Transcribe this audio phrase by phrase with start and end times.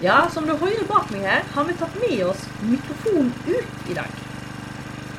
[0.00, 3.96] Ja, som du hører bak meg her, har vi tatt med oss mikrofonen ut i
[3.98, 4.14] dag.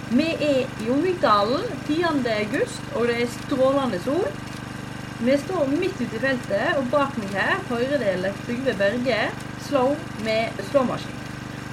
[0.09, 1.99] Vi er i Ungvikdalen 10.
[2.39, 4.25] august, og det er strålende sol.
[5.21, 9.21] Vi står midt ute i feltet, og bak meg her hører det Leif Trygve Berge
[9.67, 9.85] slå
[10.25, 11.21] med slåmaskin.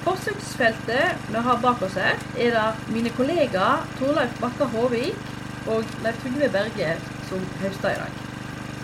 [0.05, 5.17] Forsøksfeltet vi har bak oss her, er det mine kollegaer Torleif Bakka Håvik
[5.65, 6.93] og Leif Trygve Berge
[7.25, 8.25] som høster i dag.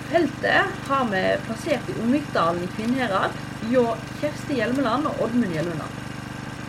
[0.10, 3.38] Feltet har vi plassert i Ungvikdalen i Kvinnherad
[3.72, 3.84] hjå
[4.20, 6.02] Kjersti Hjelmeland og Oddmund Hjelmeland.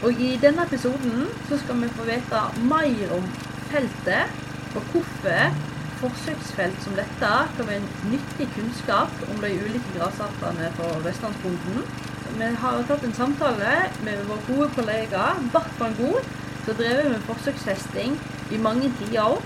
[0.05, 3.31] Og i denne episoden så skal vi få vite mer om
[3.71, 4.43] feltet,
[4.77, 5.57] og hvorfor
[6.01, 11.87] forsøksfelt som dette kan være en nyttig kunnskap om de ulike grasartene på vestlandsbonden.
[12.37, 16.21] Vi har tatt en samtale med vår gode kollega Bart van Gool,
[16.67, 18.19] som drevet med forsøksfesting
[18.53, 19.39] i mange tiår.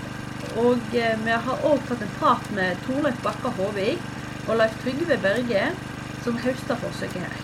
[0.59, 4.01] Og eh, vi har òg tatt en prat med Torleif Bakka Håvik
[4.49, 5.67] og Leif Trygve Berge,
[6.23, 7.41] som høster forsøket her.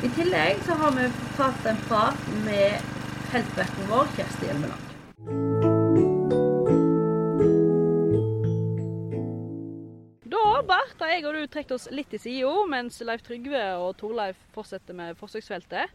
[0.00, 2.86] I tillegg så har vi tatt en prat med
[3.28, 4.86] feltverten vår, Kjersti Hjelmeland.
[10.32, 13.92] Da, Bart, har jeg og du trukket oss litt til sida, mens Leif Trygve og
[14.00, 15.92] Torleif fortsetter med forsøksfeltet.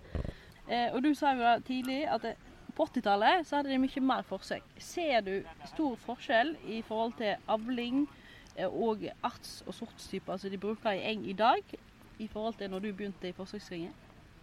[0.69, 2.29] Eh, og du sa jo tidlig at
[2.75, 4.63] på 80-tallet så hadde de mye mer forsøk.
[4.77, 5.33] Ser du
[5.71, 8.05] stor forskjell i forhold til avling
[8.53, 11.63] eh, og arts- og sortstyper som de bruker i eng i dag,
[12.19, 13.93] i forhold til når du begynte i forsøksringen?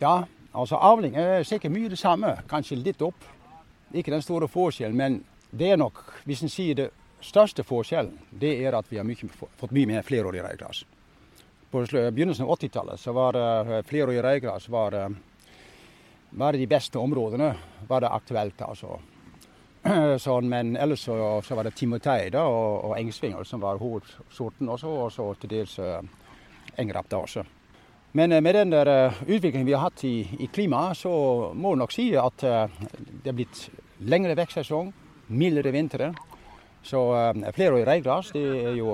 [0.01, 0.23] Ja,
[0.55, 3.29] altså avling er sikkert mye det samme, kanskje litt opp.
[3.93, 5.21] Ikke den store forskjellen, men
[5.51, 6.89] det er nok, hvis en sier det
[7.23, 9.29] største forskjellen, det er at vi har mye,
[9.61, 10.85] fått mye mer flerårig reigras.
[11.71, 14.97] På begynnelsen av 80-tallet var det flerårig reigras var,
[16.31, 17.55] var de beste områdene
[17.89, 18.63] var det aktuelt.
[18.63, 18.99] altså.
[20.25, 24.69] Sånn, men ellers så, så, var det timotei da, og, og engsvingel som var hovedsorten
[24.71, 25.99] også, og så til dels uh,
[26.79, 27.45] engrapp da også.
[28.13, 31.13] Men med den der utviklingen vi har hatt i, i klimaet, så
[31.55, 32.83] må vi nok si at uh,
[33.23, 33.63] det er blitt
[34.05, 34.91] lengre vekstsesong,
[35.33, 36.11] mildere vintre.
[36.85, 38.93] Så uh, i reigras det er jo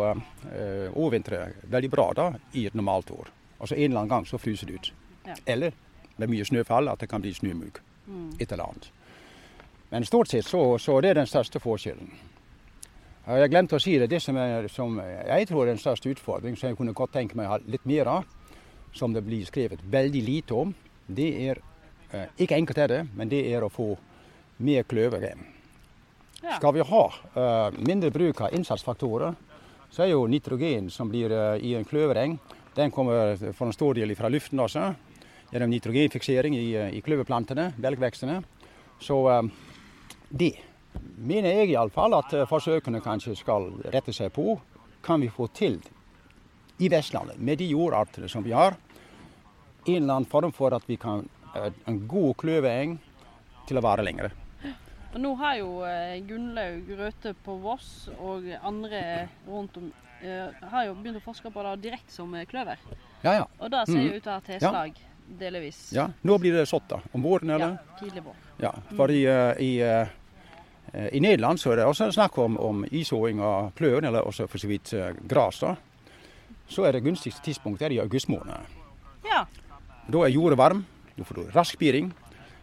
[0.95, 3.33] overvintrer veldig bra da, i et normalt år.
[3.59, 4.93] Altså En eller annen gang så fryser det ut.
[5.47, 5.75] Eller
[6.17, 7.81] med mye snøfall at det kan bli snømugg.
[8.07, 8.33] Mm.
[8.39, 8.91] Et eller annet.
[9.91, 12.11] Men stort sett så, så det er den største forskjellen.
[13.29, 14.09] Jeg glemte å si det.
[14.09, 17.37] Det som, er, som jeg tror er den største utfordringen, som jeg kunne godt tenke
[17.37, 18.29] meg å ha litt mer av,
[18.95, 20.75] som det blir skrevet veldig lite om,
[21.07, 21.65] det er
[22.41, 23.91] Ikke enkelt er det, men det er å få
[24.65, 25.27] mer kløver.
[26.41, 26.55] Ja.
[26.57, 27.03] Skal vi ha
[27.35, 29.35] uh, mindre bruk av innsatsfaktorer,
[29.91, 32.39] så er jo nitrogen som blir uh, i en kløvereng,
[32.79, 34.87] den kommer for en stor del fra luften også.
[35.51, 36.67] Gjennom nitrogenfiksering i,
[36.97, 38.39] i kløverplantene, belgvekstene.
[39.03, 39.17] Så
[40.29, 40.53] det
[41.17, 44.59] mener jeg iallfall at forsøkene kanskje skal rette seg på.
[45.03, 45.81] Kan vi få til
[46.79, 48.77] i Vestlandet, med de jordartene som vi har,
[49.89, 51.27] en eller annen form for at vi kan
[51.85, 52.99] en god kløveeng
[53.69, 54.35] til å vare lenger.
[55.15, 59.01] Og nå har jo eh, Gunnlaug Røthe på Voss og andre
[59.47, 59.89] rundt om
[60.21, 62.81] eh, har jo begynt å forske på det direkte som kløver.
[63.23, 63.47] Ja, ja.
[63.59, 64.19] Og det ser jo mm.
[64.19, 65.33] ut til å ha tilslag, ja.
[65.41, 65.81] delvis.
[65.97, 67.01] Ja, nå blir det sådd da.
[67.17, 67.79] Om våren, eller?
[67.79, 68.47] Ja, tidlig vår.
[68.61, 69.73] Ja, for i, eh, i,
[71.09, 74.61] i, Nederland så er det også snakk om, om isåing av kløver, eller også for
[74.61, 74.93] så vidt
[75.25, 75.65] gras.
[75.65, 75.75] da.
[76.69, 78.77] Så er det gunstigste tidspunktet i august måned.
[79.25, 79.45] Ja.
[80.09, 80.85] Da er jorda varm,
[81.17, 82.13] du får rask spiring.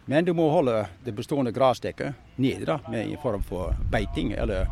[0.06, 4.32] Men du må holde det bestående grasdekket nede da, med en form for beiting.
[4.38, 4.68] Eller,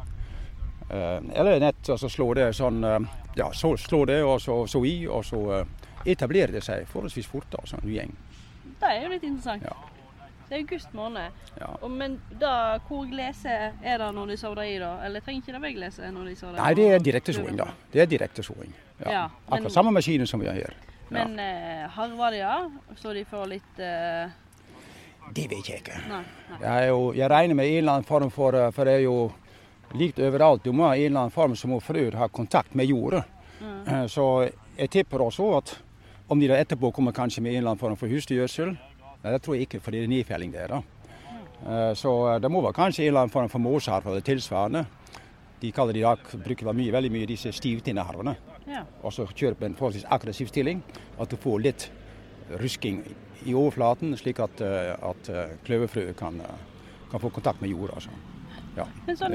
[0.90, 3.00] uh, eller nett altså slå det sånn uh,
[3.34, 7.26] Ja, så, slå det og så, så i, og så uh, etablerer det seg forholdsvis
[7.26, 7.48] fort.
[7.50, 8.14] da, sånn gjeng.
[8.78, 9.66] Det er jo litt interessant.
[9.66, 9.93] Ja.
[10.54, 11.38] Det er august måned.
[11.58, 11.66] Ja.
[11.82, 14.92] Og, men da, hvor glese er det når de sover i, da?
[15.02, 16.60] Eller trenger ikke det meg lese når de sover?
[16.60, 17.66] Nei, det er direktesåing, da.
[17.90, 18.70] Det er direktesåing.
[19.00, 19.08] Ja.
[19.10, 20.76] ja Akkurat samme maskinen som vi har her.
[21.10, 21.88] Men ja.
[21.96, 22.94] harver de, da?
[23.02, 23.82] Så de får litt
[25.34, 25.98] det vet jeg ikke.
[26.06, 26.58] Nei, nei.
[26.60, 29.32] Jeg, jo, jeg, regner med en eller annen form for eh, For det er jo
[29.98, 30.62] likt overalt.
[30.62, 33.24] Du må ha en eller annen form som må frøer ha kontakt med jorda.
[33.58, 33.80] Mm.
[33.88, 34.28] Eh, så
[34.76, 35.78] jeg tipper også at
[36.28, 38.76] om de da etterpå kommer kanskje med en eller annen form for husdyrgjødsel
[39.24, 40.74] Det tror jeg ikke, fordi det er nifjelling det er.
[40.74, 40.80] da.
[41.64, 41.94] Mm.
[41.96, 42.10] Så
[42.42, 44.84] det må være kanskje en eller annen form for måsarv eller tilsvarende.
[45.62, 48.34] De kaller de da, bruker mye, veldig mye disse stivtinneharvene.
[48.68, 48.82] Ja.
[49.02, 50.82] Og så kjører på en forholdsvis aggressiv stilling.
[51.20, 51.88] At du får litt
[52.60, 53.02] rusking
[53.44, 56.62] i overflaten, slik at, eh, at eh, kløverfrø kan, eh,
[57.10, 57.94] kan, få kontakt med jorda.
[57.94, 58.10] Altså.
[58.76, 59.34] Ja, Men sånn,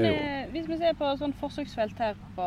[0.52, 2.46] Hvis vi ser på sånn forsøksfelt her, på,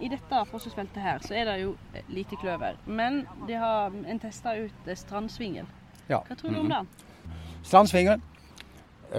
[0.00, 1.72] i dette forsøksfeltet her, så er det jo
[2.08, 2.76] lite kløver.
[2.86, 5.66] Men de har en testa ut strandsvingel.
[6.08, 6.22] Ja.
[6.26, 6.74] Hva tror du om mhm.
[6.74, 7.34] det?
[7.68, 8.22] Strandsvingel,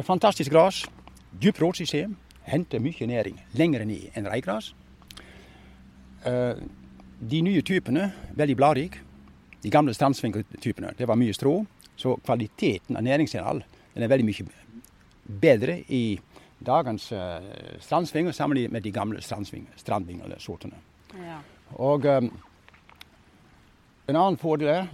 [0.03, 0.86] fantastisk gras.
[1.41, 2.15] Dypt rotsystem.
[2.50, 4.71] Henter mye næring lenger ned enn reigras.
[6.25, 9.03] De nye typene, veldig bladrike.
[9.62, 10.94] de gamle strandsvingertypene.
[10.97, 11.65] Det var mye strå.
[12.00, 13.63] Så kvaliteten av næringsinnhold
[13.94, 14.45] den er veldig mye
[15.41, 16.19] bedre i
[16.65, 17.39] dagens uh,
[17.80, 20.80] strandsvinger sammenlignet med de gamle strandvingersortene.
[21.19, 21.39] Ja.
[21.75, 22.30] Og um,
[24.07, 24.88] en annen fordel er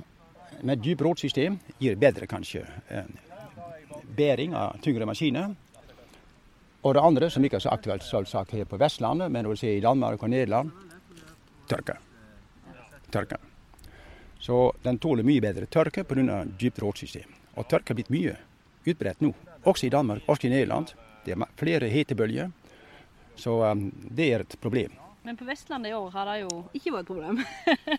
[0.61, 3.05] med dyp rotsystem gir bedre kanskje uh,
[4.15, 5.55] bæring av tyngre maskiner.
[6.85, 9.81] Og det andre, som ikke er så aktuelt selvsagt her på Vestlandet, men også i
[9.81, 10.69] Danmark og Nederland,
[11.69, 11.97] tørke.
[13.11, 13.39] Tørke.
[14.39, 16.43] Så den tåler mye bedre tørke pga.
[16.59, 17.31] dypt rotsystem.
[17.55, 18.35] Og tørke er blitt mye
[18.85, 19.31] utbredt nå,
[19.65, 20.93] også i Danmark, også i Nederland.
[21.25, 22.51] Det er flere hetebølger,
[23.35, 24.91] så um, det er et problem.
[25.23, 27.41] Men på Vestlandet i år har det jo ikke vært et problem?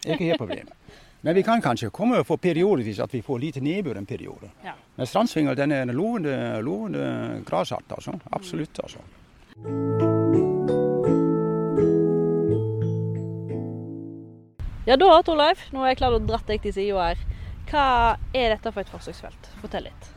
[0.04, 0.70] ikke et problem.
[1.20, 4.50] Men vi kan kanskje komme for periodevis at vi får lite nedbør en periode.
[4.64, 4.76] Ja.
[4.96, 8.14] Men strandsvingel den er en lovende, lovende grasart, altså.
[8.30, 9.00] Absolutt, altså.
[14.86, 17.24] Ja da, Torleif, nå har jeg klart å dra deg til sida her.
[17.66, 17.86] Hva
[18.30, 19.48] er dette for et forsøksfelt?
[19.58, 20.12] Fortell litt.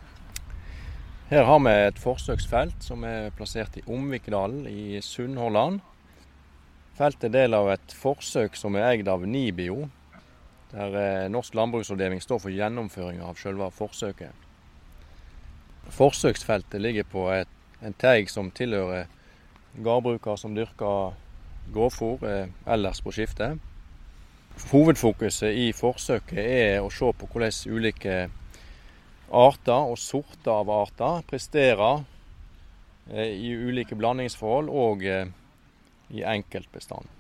[1.32, 5.80] Her har vi et forsøksfelt som er plassert i Omvikdalen i Sunnhordland.
[6.98, 9.88] Feltet er del av et forsøk som er eid av Nibio,
[10.72, 14.46] der eh, Norsk landbruksavdeling står for gjennomføring av selve forsøket.
[15.90, 17.50] Forsøksfeltet ligger på et,
[17.82, 19.10] en teig som tilhører
[19.82, 21.16] gårdbruker som dyrker
[21.74, 23.58] grovfôr eh, ellers på skiftet.
[24.70, 28.16] Hovedfokuset i forsøket er å se på hvordan ulike
[29.30, 32.04] arter og sorter av arter presterer
[33.10, 35.08] eh, i ulike blandingsforhold og
[36.10, 37.19] i enkeltbestand.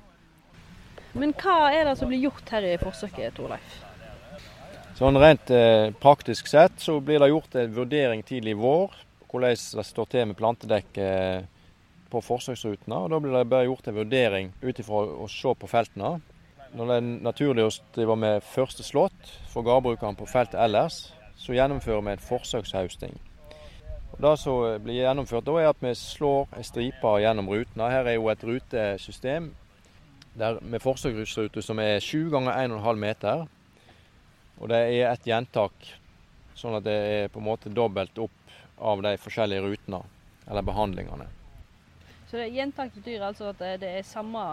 [1.17, 3.77] Men hva er det som blir gjort her i forsøket, Torleif?
[4.99, 8.97] Sånn Rent eh, praktisk sett så blir det gjort en vurdering tidlig i vår
[9.29, 11.45] hvordan det står til med plantedekket eh,
[12.09, 12.97] på forsøksrutene.
[12.97, 16.17] og Da blir det bare gjort en vurdering ut ifra å se på feltene.
[16.73, 21.55] Når det er naturlig å drive med første slått for gårdbrukeren på feltet ellers, så
[21.55, 23.15] gjennomfører vi en forsøkshausting.
[24.13, 27.89] Og det som blir gjennomført da, er at vi slår en stripe gjennom rutene.
[27.93, 29.53] Her er jo et rutesystem
[30.33, 33.47] der med forsøksrute som er 7 ganger 1,5 meter.
[34.59, 35.73] Og det er et gjentak,
[36.55, 40.01] sånn at det er på en måte dobbelt opp av de forskjellige rutene,
[40.47, 41.27] eller behandlingene.
[42.29, 44.43] Så det gjentak betyr altså at det er samme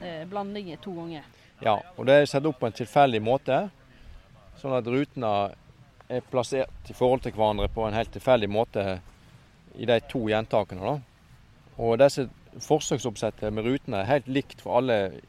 [0.00, 1.24] eh, blanding to ganger?
[1.60, 3.64] Ja, og det er satt opp på en tilfeldig måte,
[4.60, 5.32] sånn at rutene
[6.10, 8.84] er plassert i forhold til hverandre på en helt tilfeldig måte
[9.76, 10.80] i de to gjentakene.
[10.84, 10.94] Da.
[11.80, 12.26] Og disse
[12.58, 15.20] forsøksoppsettet med rutene er helt likt for alle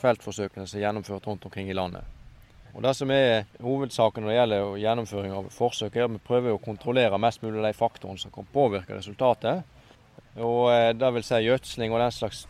[0.00, 2.04] feltforsøkene som er gjennomført rundt omkring i landet.
[2.74, 6.54] Og Det som er hovedsaken når det gjelder gjennomføring av forsøk, er at vi prøver
[6.54, 9.62] å kontrollere mest mulig de faktorene som kan påvirke resultatet.
[10.36, 12.46] Og eh, Det vil si gjødsling og den slags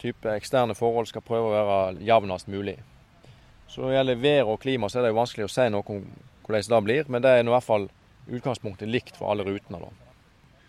[0.00, 2.78] type eksterne forhold skal prøve å være jevnest mulig.
[3.68, 5.86] Så Når det gjelder vær og klima, så er det jo vanskelig å si noe
[5.86, 6.04] om
[6.42, 7.86] hvordan det blir, men det er i hvert fall
[8.26, 9.78] utgangspunktet likt for alle rutene.
[9.78, 10.09] da.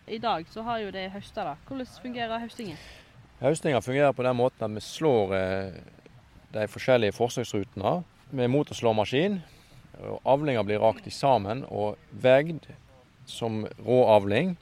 [0.08, 1.44] I dag så har jo det høsta.
[1.44, 1.56] da.
[1.68, 2.78] Hvordan fungerer høstingen?
[3.42, 5.80] Høstinga fungerer på den måten at vi slår eh,
[6.54, 9.40] de forskjellige forsøksrutene med motorslåmaskin.
[10.26, 12.68] Avlinga blir rakt sammen og vegd
[13.26, 14.56] som råavling.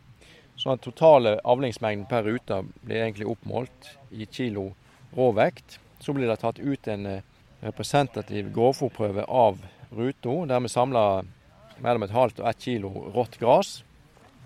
[0.59, 4.73] Sånn at totale avlingsmengden per rute blir egentlig oppmålt i kilo
[5.15, 5.79] råvekt.
[5.99, 7.27] Så blir det tatt ut en eh,
[7.63, 9.59] representativ grovfòrprøve av
[9.91, 11.27] ruta, der vi samler
[11.79, 13.79] mellom et halvt og ett kilo rått gress.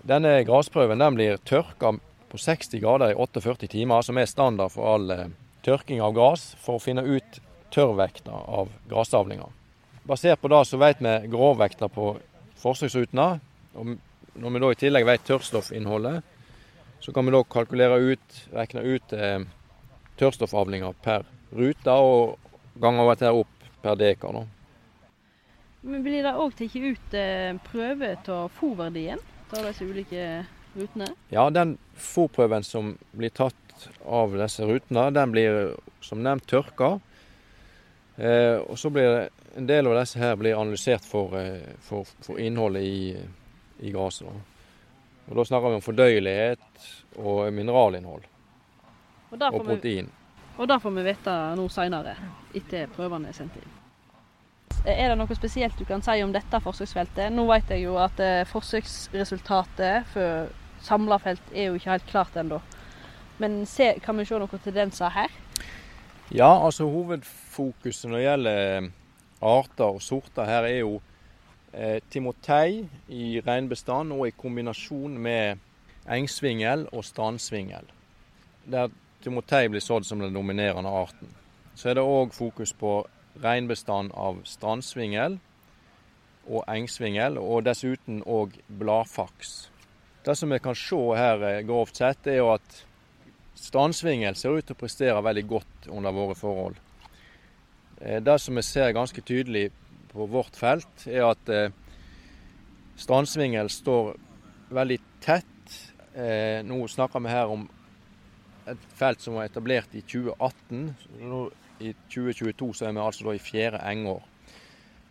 [0.04, 1.94] Denne gressprøven den blir tørka
[2.28, 5.30] på 60 grader i 48 timer, som er standard for all eh,
[5.64, 7.40] tørking av gress, for å finne ut
[7.72, 9.48] tørrvekta av gressavlinga.
[10.04, 12.10] Basert på det så vet vi grovvekta på
[12.60, 13.40] forsøksrutene.
[13.80, 13.96] og
[14.36, 16.20] Når vi da i tillegg vet tørrstoffinnholdet,
[17.00, 19.40] så kan vi da kalkulere ut, regne ut eh,
[20.20, 21.24] tørrstoffavlinga per
[21.56, 22.36] rute, og
[22.80, 24.44] gange dette opp per dekar.
[25.80, 29.30] Men Blir det òg tatt ut eh, prøve av fòrverdien?
[29.52, 31.10] Av disse ulike rutene?
[31.28, 35.74] Ja, den fòrprøven som blir tatt av disse rutene, den blir
[36.04, 36.98] som nevnt tørka.
[38.16, 42.40] Eh, og så blir en del av disse her blir analysert for, eh, for, for
[42.40, 43.14] innholdet i,
[43.86, 44.28] i gresset.
[45.24, 46.88] Og da snakker vi om fordøyelighet
[47.22, 48.26] og mineralinnhold.
[49.30, 50.10] Og, og protein.
[50.10, 52.14] Vi, og det får vi vite nå seinere,
[52.54, 53.72] etter prøvene er sendt inn.
[54.84, 57.32] Er det noe spesielt du kan si om dette forsøksfeltet?
[57.32, 60.50] Nå vet jeg jo at eh, forsøksresultatet for
[60.84, 62.58] samla felt er jo ikke helt klart ennå.
[63.40, 65.32] Men se, kan vi se noen tendenser her?
[66.28, 68.90] Ja, altså hovedfokuset når det gjelder eh,
[69.54, 70.98] arter og sorter her, er jo
[71.72, 75.64] eh, timotei i reinbestand og i kombinasjon med
[76.12, 77.88] engsvingel og strandsvingel.
[78.68, 78.92] Der
[79.24, 81.32] timotei blir sådd som den dominerende arten.
[81.74, 82.98] Så er det òg fokus på
[83.42, 85.38] reinbestand av strandsvingel
[86.44, 89.54] og engsvingel, og dessuten òg bladfaks.
[90.24, 92.82] Det som vi kan se her eh, grovt sett, er jo at
[93.60, 96.78] strandsvingel ser ut til å prestere veldig godt under våre forhold.
[98.00, 99.70] Eh, det som vi ser ganske tydelig
[100.12, 101.72] på vårt felt, er at eh,
[103.00, 104.14] strandsvingel står
[104.74, 105.50] veldig tett.
[106.14, 107.64] Nå snakker vi her om
[108.70, 110.84] et felt som var etablert i 2018.
[111.26, 111.40] Nå,
[111.80, 114.22] I 2022 så er vi altså da i fjerde engår.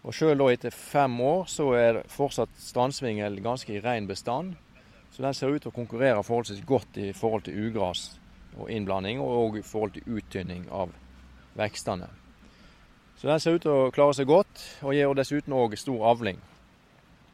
[0.03, 4.55] Og Sjøl etter fem år så er fortsatt strandsvingel ganske i ren bestand.
[5.11, 8.17] Så den ser ut til å konkurrere forholdsvis godt i forhold til ugras
[8.57, 10.91] og innblanding, og i forhold til uttynning av
[11.57, 12.09] vekstene.
[13.17, 16.41] Så den ser ut til å klare seg godt, og gir dessuten òg stor avling.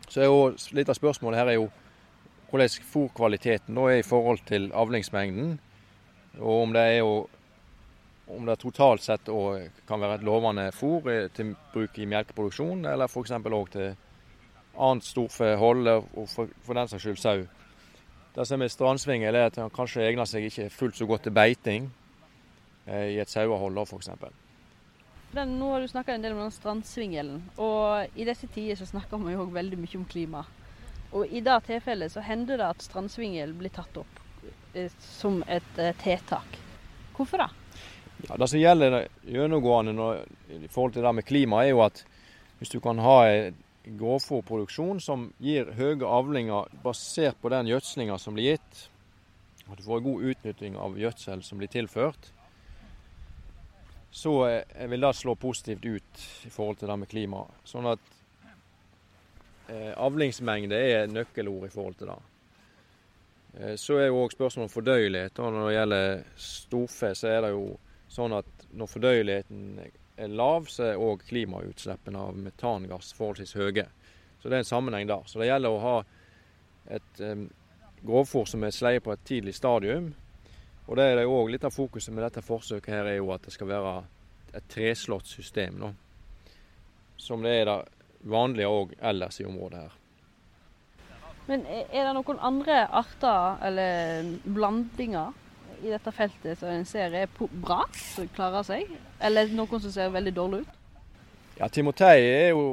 [0.09, 1.69] Så er jo litt av spørsmålet her er jo
[2.49, 5.57] hvordan fòrkvaliteten er i forhold til avlingsmengden.
[6.39, 7.13] Og om det er jo
[8.29, 9.29] om det totalt sett
[9.87, 13.31] kan være et lovende fôr til bruk i melkeproduksjon, eller f.eks.
[13.31, 13.95] òg til
[14.79, 17.47] annet storfehold, og for, for, den saks skyld sau.
[18.35, 21.35] Det som er strandsvingel, er at han kanskje egner seg ikke fullt så godt til
[21.35, 21.89] beiting
[22.85, 24.11] eh, i et sauehold, f.eks.
[25.33, 29.21] nå har du snakka en del om den strandsvingelen, og i disse tider så snakker
[29.25, 30.45] vi jo veldig mye om klima.
[31.09, 34.21] Og i det tilfellet så hender det at strandsvingel blir tatt opp
[34.77, 36.59] eh, som et eh, tiltak.
[37.17, 37.49] Hvorfor det?
[38.27, 42.03] Ja, Det som gjelder gjennomgående i forhold til det med klima, er jo at
[42.59, 43.55] hvis du kan ha en
[43.99, 48.89] grovfòrproduksjon som gir høye avlinger basert på den gjødslinga som blir gitt,
[49.69, 52.31] at du får en god utnytting av gjødsel som blir tilført,
[54.11, 57.43] så vil det slå positivt ut i forhold til det med klima.
[57.63, 58.15] Sånn at
[59.69, 62.17] eh, avlingsmengde er nøkkelord i forhold til det.
[63.59, 65.39] Eh, så er jo òg spørsmålet om fordøyelighet.
[65.39, 67.67] Og når det gjelder storfe, så er det jo
[68.09, 69.79] Sånn at når fordøyeligheten
[70.19, 73.85] er lav, så er òg klimautslippene av metangass forholdsvis høye.
[74.41, 75.23] Så det er en sammenheng der.
[75.27, 75.95] Så det gjelder å ha
[76.95, 77.45] et um,
[78.01, 80.11] grovfôr som er sleiet på et tidlig stadium.
[80.87, 83.53] Og det er òg litt av fokuset med dette forsøket her, er jo at det
[83.53, 83.95] skal være
[84.57, 85.77] et treslått system.
[85.83, 85.93] Nå.
[87.19, 87.79] Som det er det
[88.31, 89.97] vanlige òg ellers i området her.
[91.49, 95.33] Men er det noen andre arter eller blandinger
[95.83, 98.91] i dette feltet som en ser er bra, som klarer seg?
[99.23, 100.77] Eller noen som ser veldig dårlig ut?
[101.59, 102.63] Ja, Timotei er jo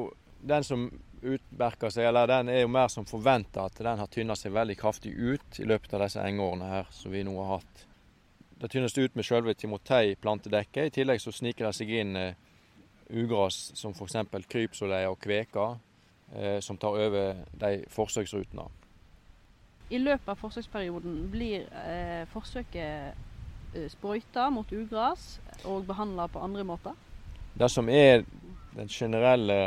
[0.47, 0.87] den som
[1.27, 4.77] utmerker seg, eller den er jo mer som forventa at den har tynna seg veldig
[4.79, 7.85] kraftig ut i løpet av disse engeårene her som vi nå har hatt.
[8.57, 10.89] Det tynnes ut med selve timotei-plantedekket.
[10.89, 12.39] I tillegg så sniker det seg inn eh,
[13.11, 14.17] ugras som f.eks.
[14.49, 15.67] krypsoleie og kveka,
[16.33, 18.65] eh, som tar over de forsøksrutene.
[19.87, 23.15] I løpet av forsøksperioden blir eh, forsøket
[23.77, 26.97] eh, sprøyta mot ugras og behandla på andre måter?
[27.55, 28.25] Det som er
[28.75, 29.59] den generelle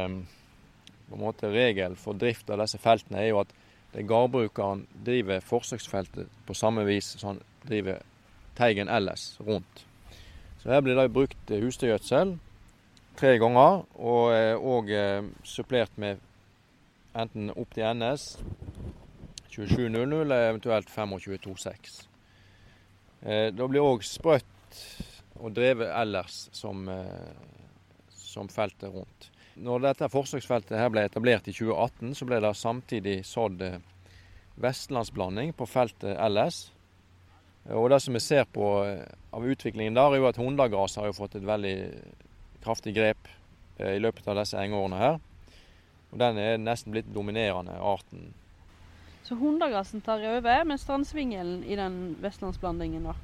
[1.10, 3.56] måte, regel for drift av disse feltene, er jo at
[3.96, 8.04] gårdbrukeren driver forsøksfeltet på samme vis som han driver
[8.60, 9.86] teigen ellers rundt.
[10.60, 12.36] Så Her blir det brukt husdyrgjødsel
[13.18, 16.20] tre ganger, og, og eh, supplert med
[17.16, 18.34] enten opp til NS
[19.50, 22.08] 27.00 eller eventuelt 25.26.
[23.22, 24.80] Eh, da blir òg sprøtt
[25.40, 27.34] og drevet ellers som, eh,
[28.16, 29.30] som, feltet rundt.
[29.60, 33.80] Når dette forsøksfeltet her ble etablert i 2018, så ble det samtidig sådd eh,
[34.60, 36.70] vestlandsblanding på feltet ellers.
[37.70, 38.66] Og Det som vi ser på
[39.32, 41.76] av utviklingen der, er jo at hundagras har jo fått et veldig
[42.64, 43.28] kraftig grep
[43.80, 45.20] i løpet av disse engeårene her.
[46.12, 48.32] Og Den er nesten blitt dominerende arten
[49.24, 53.16] så hundegrasen tar over, men strandsvingelen i den vestlandsblandingen, da.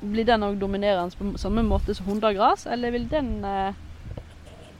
[0.00, 3.78] Blir den òg dominerende på samme måte som hundegras, eller vil den eh,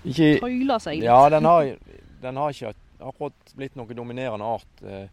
[0.05, 1.09] ikke, tøyle seg litt?
[1.09, 1.73] Ja, den har,
[2.23, 5.09] den har ikke akkurat blitt noen dominerende art eh,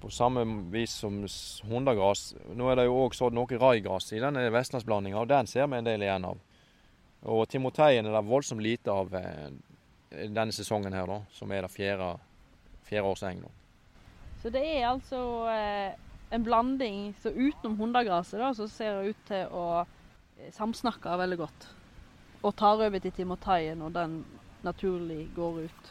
[0.00, 1.18] på samme vis som
[1.66, 2.28] hundegras.
[2.54, 5.80] Nå er det jo òg sådd noe raigras i denne vestlandsblandinga, og den ser vi
[5.80, 6.38] en del igjen av.
[7.26, 9.50] Og timoteien er det voldsomt lite av eh,
[10.30, 12.14] denne sesongen her, da, som er det fjerde,
[12.86, 13.50] fjerde nå.
[14.46, 15.96] Så det er altså eh,
[16.30, 21.66] en blanding så utenom hundegraset da, så ser ut til å eh, samsnakke veldig godt.
[22.46, 24.14] Og tar over til timotaien når den
[24.62, 25.90] naturlig går ut.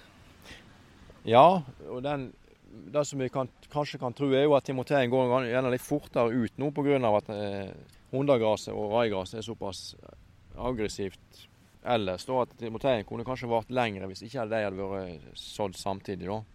[1.27, 2.29] Ja, og den,
[2.95, 6.31] det som vi kan, kanskje kan tro, er jo at timoteien går gjerne litt fortere
[6.31, 7.03] ut nå pga.
[7.11, 7.75] at eh,
[8.15, 9.97] hundegraset og raigraset er såpass
[10.55, 11.43] aggressivt
[11.83, 12.23] ellers.
[12.23, 16.31] Da, at timoteien kunne kanskje vart lengre hvis ikke de hadde vært sådd samtidig.
[16.31, 16.54] da.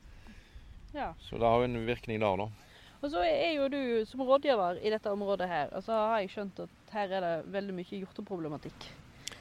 [0.92, 1.14] Ja.
[1.18, 2.49] Så det har jo en virkning der, da.
[3.00, 6.35] Og så er jo du som rådgiver i dette området her, og så har jeg
[6.35, 8.88] skjønt at her er det veldig mye hjorteproblematikk.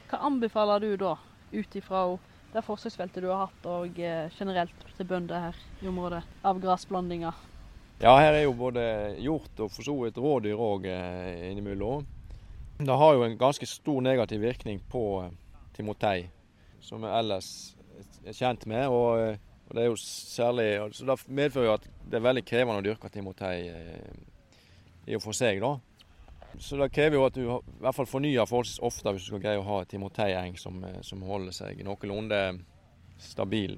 [0.10, 1.18] Hva anbefaler du da
[1.52, 2.06] ut ifra
[2.54, 7.36] det forsøksfeltet du har hatt, og generelt til bønder her i området, av gressblandinger?
[8.00, 8.86] Ja, her er jo både
[9.20, 12.08] hjort og for så vidt rådyr òg innimellom.
[12.80, 15.04] Det har jo en ganske stor negativ virkning på
[15.76, 16.30] timotei,
[16.80, 17.76] som vi ellers
[18.24, 18.88] er kjent med.
[18.88, 19.36] og
[19.70, 22.86] og Det er jo særlig, så det medfører jo at det er veldig krevende å
[22.86, 23.70] dyrke timotei
[25.06, 25.62] i og for seg.
[25.62, 25.78] da.
[26.58, 29.44] Så det krever jo at du i hvert fall fornyer forholdsvis ofte hvis du skal
[29.44, 32.42] greie å ha timoteieng som, eh, som holder seg noenlunde
[33.22, 33.78] stabil.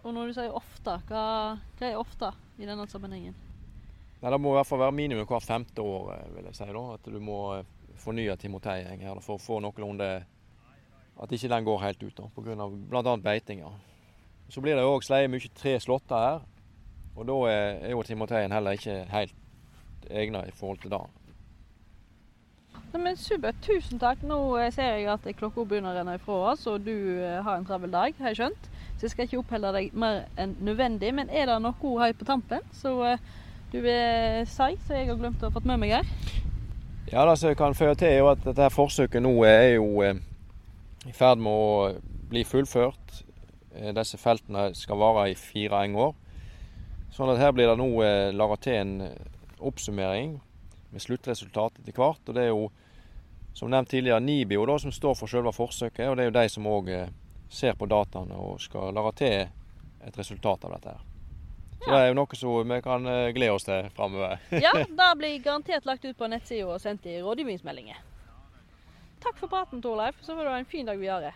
[0.00, 1.24] Og når du sier ofte, hva,
[1.76, 3.36] hva er ofte i denne sammenhengen?
[4.20, 6.64] Nei, Det må i hvert fall være minimum hvert femte år, eh, vil jeg si.
[6.72, 7.64] da, At du må eh,
[8.00, 10.24] fornye timoteieng her for å få noenlunde
[11.20, 12.68] At ikke den går helt ut, da, pga.
[12.88, 13.16] bl.a.
[13.20, 13.70] beitinga.
[14.50, 16.42] Så blir det òg sleie mye tre slåtter her.
[17.16, 19.34] Og da er jo timoteien heller ikke helt
[20.10, 21.00] egna i forhold til det.
[22.90, 23.58] Nei, men Supert.
[23.62, 24.22] Tusen takk.
[24.26, 27.58] Nå eh, ser jeg at klokka begynner å renne ifra oss, og du eh, har
[27.58, 28.66] en travel dag, har jeg skjønt.
[28.96, 31.12] Så jeg skal ikke oppholde deg mer enn nødvendig.
[31.14, 33.22] Men er det noe her på tampen så eh,
[33.70, 36.14] du vil si, som jeg har glemt å ha fått med meg her?
[37.12, 41.38] Ja, det som kan føre til, er at dette forsøket nå er jo i ferd
[41.42, 41.92] med å
[42.30, 43.22] bli fullført.
[43.70, 46.14] Disse feltene skal vare i fire år.
[47.14, 47.90] Sånn at her blir det nå
[48.34, 48.94] laga til en
[49.60, 50.38] oppsummering
[50.90, 52.22] med sluttresultat etter hvert.
[52.28, 52.70] og Det er jo
[53.52, 56.08] som nevnt tidligere NIBIO da, som står for selve forsøket.
[56.08, 57.08] og Det er jo de som òg eh,
[57.50, 59.48] ser på dataene og skal lage til
[60.06, 60.94] et resultat av dette.
[60.94, 61.06] her.
[61.80, 61.94] Så ja.
[61.94, 64.38] Det er jo noe som vi kan eh, glede oss til framover.
[64.66, 68.06] ja, det blir garantert lagt ut på nettsida og sendt i rådgivningsmeldinger.
[69.20, 70.16] Takk for praten, Torleif.
[70.22, 71.34] Så får du ha en fin dag videre.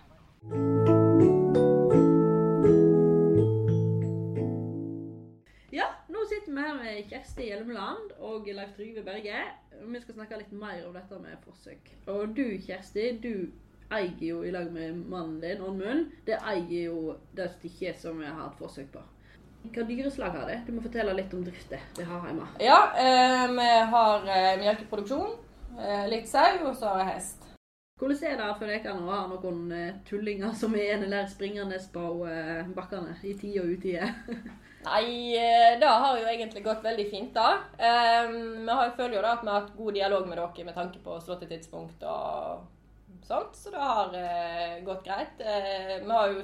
[6.54, 9.38] Sitter vi her med Kjersti Hjelmeland og Leif Trygve Berge.
[9.82, 11.88] Vi skal snakke litt mer om dette med forsøk.
[12.06, 13.50] Og du Kjersti, du
[13.90, 18.28] eier jo i lag med mannen din, Oddmund, det eier jo det stykket som vi
[18.28, 19.02] har hatt forsøk på.
[19.64, 20.60] Hva dyreslag har det?
[20.68, 22.46] Du må fortelle litt om drifta det har hjemme.
[22.62, 25.34] Ja, eh, vi har eh, melkeproduksjon,
[25.80, 27.53] eh, litt sau, og så hest.
[27.94, 31.76] Hvordan er det for dere å ha noen eh, tullinger som er ene der springende
[31.94, 34.08] på eh, bakkene i tide og utide?
[34.88, 37.60] Nei, eh, det har jo egentlig gått veldig fint, da.
[37.78, 40.98] Um, vi føler jo da at vi har hatt god dialog med dere med tanke
[41.04, 45.38] på slåttetidspunkt og sånt, så det har uh, gått greit.
[45.38, 46.42] Uh, vi har jo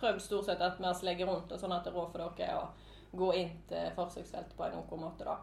[0.00, 2.40] prøvd stort sett at vi har slegget rundt, og sånn at det er råd for
[2.40, 5.36] dere å gå inn til forsøksfeltet på en ok måte, da.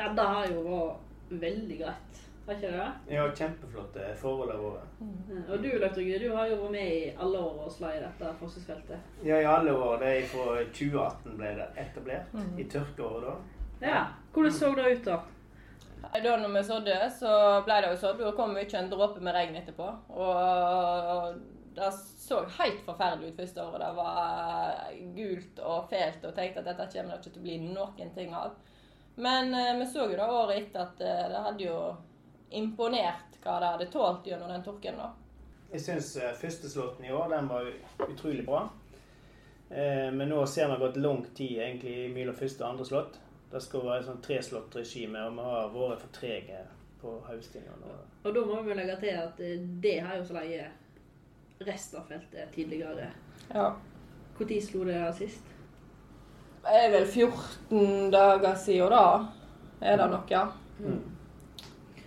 [0.00, 2.25] Ja, det har jo vært veldig greit.
[2.46, 2.90] Har ikke det?
[3.10, 4.98] Ja, kjempeflotte forhold har vært.
[5.00, 5.40] Mm.
[5.50, 8.34] Og du Lars du har jo vært med i alle år og slått i dette
[8.40, 9.08] forskningsfeltet.
[9.26, 9.96] Ja, i alle år.
[10.02, 12.36] Det er fra 2018 ble det etablert.
[12.36, 12.52] Mm.
[12.62, 13.34] I tørkeåret da.
[13.80, 14.04] Ja.
[14.32, 15.18] Hvordan så det ut da?
[16.22, 17.34] Da når vi sådde, så
[17.66, 19.90] ble det jo sådd, og det kom ikke en dråpe med regn etterpå.
[20.14, 21.34] Og
[21.76, 23.82] det så helt forferdelig ut første året.
[23.82, 24.86] Det var
[25.18, 28.34] gult og fælt, og tenkte at dette kommer det ikke til å bli noen ting
[28.34, 28.54] av.
[29.16, 31.78] Men eh, vi så jo da året etter at eh, det hadde jo
[32.50, 34.98] imponert hva det hadde tålt gjennom den tørken.
[35.72, 37.70] Jeg syns uh, førsteslåtten i år den var
[38.08, 38.66] utrolig bra.
[39.70, 43.18] Eh, men nå ser vi har gått lang tid egentlig mellom første og andre slått.
[43.50, 46.60] Det skal være sånn treslåttregime, og vi har vært for trege
[47.00, 47.96] på høstingene.
[48.26, 50.68] Og da må vi legge til at eh, det har jo så leie
[51.66, 53.10] resten av feltet tidligere.
[53.50, 53.72] Ja.
[54.36, 55.52] Når slo det sist?
[56.66, 59.04] Det er vel 14 dager siden da.
[59.80, 60.42] Er det nok, ja.
[60.78, 61.15] Mm.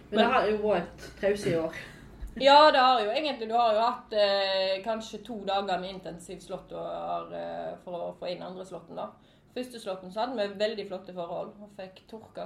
[0.10, 1.80] Men, det har jo vært pause i år.
[2.39, 3.50] Ja, det har jo egentlig.
[3.50, 8.30] Du har jo hatt eh, kanskje to dager med intensiv slått eh, for å få
[8.32, 8.95] inn andre slåtten.
[8.95, 9.10] da.
[9.56, 12.45] Første slåtten så hadde vi veldig flotte forhold og fikk tørka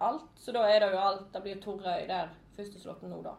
[0.00, 0.30] alt.
[0.40, 1.26] Så da er det jo alt.
[1.34, 3.34] Det blir Torøy der første slåtten nå, da.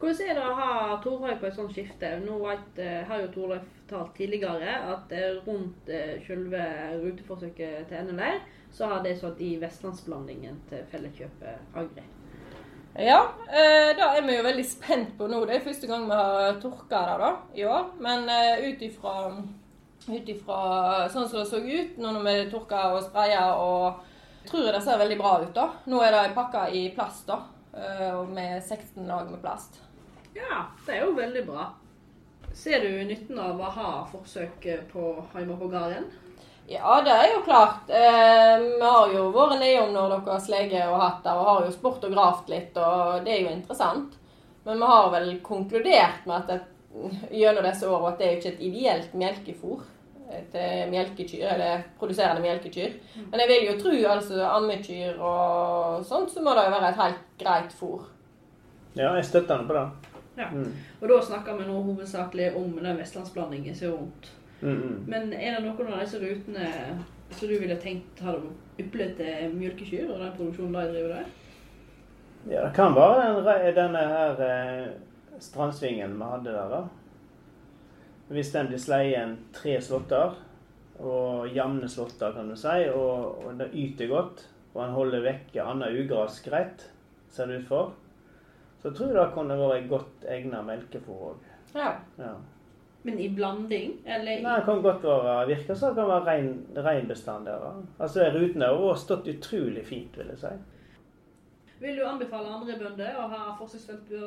[0.00, 2.10] Hvordan er det å ha Torøy på et sånt skifte?
[2.24, 5.14] Nå vet, eh, har jo Torøy fortalt tidligere at
[5.46, 6.64] rundt eh, selve
[7.04, 8.42] ruteforsøket til NLR,
[8.74, 12.08] så har det satt i vestlandsblandingen til Felleskjøpet Agri.
[12.98, 15.44] Ja, det da er vi jo veldig spent på nå.
[15.48, 17.86] Det er første gang vi har tørka det da, i år.
[18.04, 19.14] Men eh, ut ifra
[21.12, 24.02] sånn som det så ut nå når vi tørka og spraya, og
[24.48, 25.54] tror jeg det ser veldig bra ut.
[25.56, 25.68] da.
[25.88, 27.38] Nå er det pakka i plast, da.
[27.72, 29.80] Eh, med 16 lag med plast.
[30.36, 31.70] Ja, det er jo veldig bra.
[32.52, 36.10] Ser du nytten av å ha forsøk på hjemme på gården?
[36.70, 37.90] Ja, det er jo klart.
[37.90, 41.64] Eh, vi har jo vært nedom når dere har sleget og hatt det, og har
[41.66, 44.18] jo spurt og gravd litt, og det er jo interessant.
[44.64, 46.60] Men vi har vel konkludert med at det,
[47.32, 49.82] gjennom disse årene at det er ikke et ideelt melkefôr
[50.52, 52.94] til melkekyr, eller produserende melkekyr.
[53.30, 57.02] Men jeg vil jo tro altså ammekyr og sånt, så må det jo være et
[57.02, 58.06] helt greit fôr.
[58.96, 60.12] Ja, jeg støtter henne på det.
[60.38, 60.48] Ja.
[60.52, 60.72] Mm.
[61.00, 64.30] Og da snakker vi nå hovedsakelig om den vestlandsblandingen som er rundt.
[64.62, 65.04] Mm.
[65.10, 66.68] Men er det noen av disse rutene
[67.32, 71.32] som du ville tenkt hadde yplet til mjølkekyr og den produksjonen de driver der?
[72.50, 74.86] Ja, det kan være den, denne her eh,
[75.42, 76.82] strandsvingen vi hadde der, da.
[78.32, 80.38] Hvis den blir sleien tre slåtter,
[81.02, 85.64] og jevne slåtter, kan du si, og, og det yter godt, og han holder vekke
[85.66, 86.86] annet ugras greit,
[87.32, 87.92] ser det ut for,
[88.82, 91.50] så tror jeg det kunne vært godt egnet melkefôr òg.
[91.74, 91.94] Ja.
[92.18, 92.34] Ja.
[93.02, 93.96] Men i blanding?
[94.06, 96.52] Eller i Nei, det kan godt være virke som det kan være rein,
[96.86, 97.64] rein bestand der.
[97.98, 100.52] Altså, Rutene har også stått utrolig fint, vil jeg si.
[101.82, 104.18] Vil du anbefale andre bønder å ha forsøksfelt på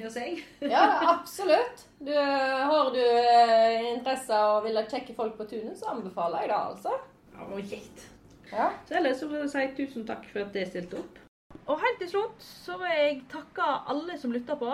[0.00, 0.40] gjøre seg?
[0.74, 1.84] ja, absolutt.
[2.02, 6.50] Du, har du eh, interesse og vil ha sjekke folk på tunet, så anbefaler jeg
[6.50, 6.96] det, altså.
[7.36, 8.08] Ja, det kjekt.
[8.50, 8.66] Ja.
[8.88, 11.22] Så ellers så vil jeg si tusen takk for at dere stilte opp.
[11.66, 14.72] Og helt til slutt så vil jeg takke alle som lytter på.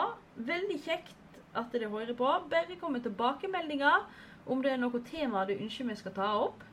[0.49, 1.17] Veldig kjekt
[1.55, 2.29] at dere hører på.
[2.51, 4.07] Bare kom med tilbakemeldinger
[4.47, 6.67] om det er noe tema du ønsker vi skal ta opp.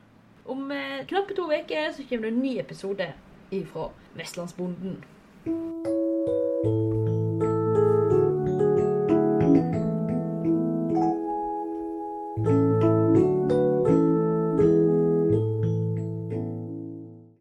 [0.50, 3.12] Om eh, knappe to uker så kommer det en ny episode
[3.54, 5.00] ifra Vestlandsbonden.